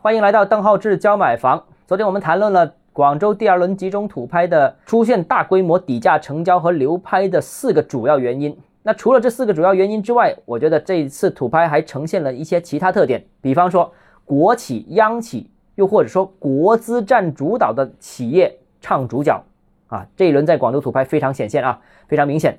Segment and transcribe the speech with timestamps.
[0.00, 1.60] 欢迎来到邓浩志教买房。
[1.84, 8.56] 昨天我们谈论了广州第二轮集中土拍的出现大规模底价成交和流拍的四个主要原因。
[8.84, 13.92] 那除了这四个主要原因之外，我觉得这一次土拍还呈现了一些其他特点，比方说
[14.24, 19.42] 国企、央企，又或者说国资占主导的企业唱主角
[19.88, 20.06] 啊。
[20.16, 22.56] 这一轮在广州土拍非常显现啊，非常明显。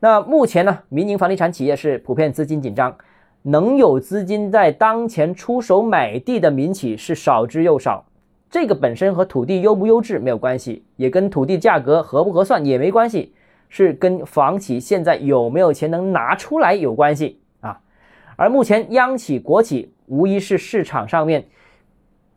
[0.00, 2.92] 那目前呢，民营房地产企业是普遍资金紧张。
[3.42, 8.04] 能有资金在当前出手买地的民企是少之又少，
[8.48, 13.34] 这个本身和土地优不优质没有关系，也跟土地价格合不合算也没关系，
[13.68, 17.80] 是跟房企现在有没有钱能拿出来有关系啊。
[18.36, 21.44] 而目前央企、国企无疑是市场上面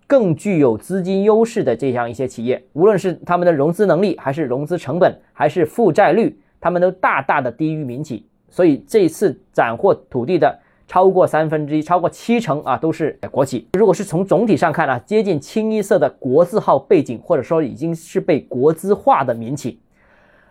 [0.08, 10.60] 更具有资金优势的这样一些企业，无论是他们的融资能力，还是融资成本，还是负债率，他们都大大的低于民企，所以这次斩获土地的。
[10.88, 13.68] 超过三分之一，超过七成啊，都是国企。
[13.74, 19.80] 如果是从总体上看啊，接近清一色的国字号背景，或者说已经是被国资化的民企。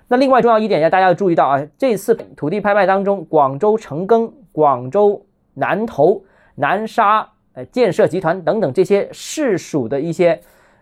[0.08, 6.22] 那另外重要一点要大家要注意到啊，这次土地拍卖当中，广州成庚、广州南投、
[6.56, 10.38] 南沙呃建设集团等等这些市属的一些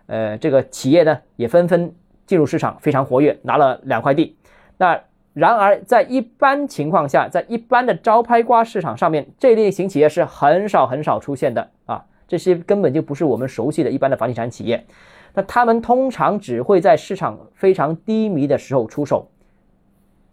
[0.07, 1.93] 呃这个企业呢，也纷纷
[2.25, 4.35] 进入市场，非常活跃，拿了两块地。
[4.77, 4.99] 那
[5.33, 12.05] 然而，在一般情况下，在一般的招拍瓜市场上面，这类型企业是很少很少出现的啊！
[12.27, 14.85] 这些根本就不是我们熟悉的一般的房地产企业。
[15.33, 19.27] 那他们通常只会在市场非常低迷的时候出手。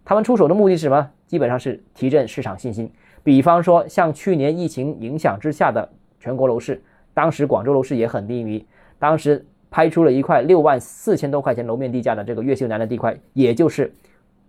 [0.05, 1.09] 他们出手的目的是什么？
[1.25, 2.91] 基本上是提振市场信心。
[3.23, 6.79] 比方说，像去年疫情影响之下的全国楼市，
[7.15, 8.63] 当时广州楼市也很低迷，
[8.99, 13.91] 当时拍出了一块六万四千多块钱楼面地价的这个越秀南的地块，也就是。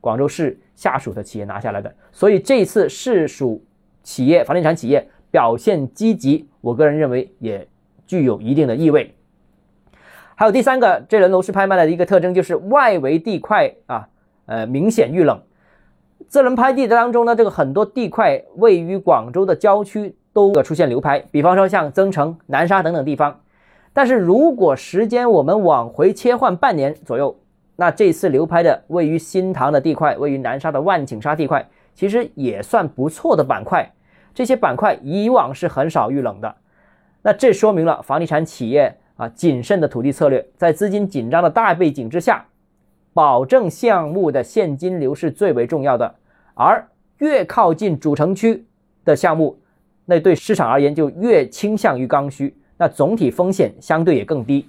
[0.02, 3.64] 广州市下属的企业拿下来的，所以这次市属
[4.02, 7.68] 企业房地产企业表现积极，我个人认为也
[8.04, 9.14] 具有一定的意味。
[10.34, 14.08] 还有第三个，这轮楼市拍卖的一个特征就是外围地块啊，
[14.46, 15.40] 呃，明显遇冷。
[16.28, 23.40] 这轮拍地的当中呢，这个很多地块位于广州的郊区都出现流拍，比方说像增城、南沙等等地方。
[23.92, 27.36] 但是如果时间我们往回切换半年左右。
[27.82, 33.92] 那这次流拍的位于新塘的地块，位于南沙的万顷沙地块，其实也算不错的板块。
[34.32, 36.54] 这些板块以往是很少遇冷的，
[37.22, 42.46] 那这说明了房地产企业啊谨慎的土地策略，在资金紧张的大背景之下，
[43.12, 46.14] 保证项目的现金流是最为重要的。
[46.54, 46.86] 而
[47.18, 48.64] 越靠近主城区
[49.04, 49.58] 的项目，
[50.04, 54.68] 那对市场而言就越倾向于刚需，那总体风险相对也更低。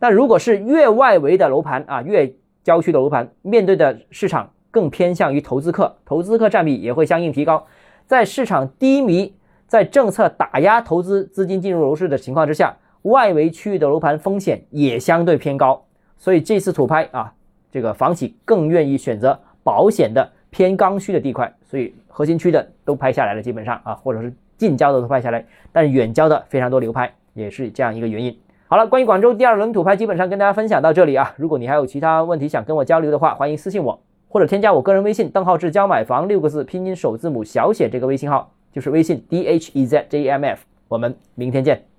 [0.00, 7.64] 那如果是越外围的楼盘啊，越郊区的楼盘面对的市场更偏向于投资客，投资客占比也会相应提高。
[8.06, 9.32] 在市场低迷，
[9.68, 15.84] 在政策打压投资资金进入楼市的情况之下，外围区域的楼盘风险也相对偏高。
[16.16, 17.32] 所以这次土拍啊，
[17.70, 28.36] 这个房企更愿意选择保险的偏刚需的地块，所以核心区的都拍下来了，基本上啊，或者是近郊的都拍下来，但远郊的非常多流拍，也是这样一个原因。
[28.74, 31.32] 好了，关于广州第二轮土拍，基本上跟大家分享到这里啊。
[31.36, 33.96] 如果你还有其他问题想跟我交流的话，欢迎私信我，
[34.28, 40.64] 或者添加我个人微信邓浩志教买房六个字拼音首字母小写这个微信号，就是微信 d h e z j m f。
[40.88, 41.93] 我们明天见。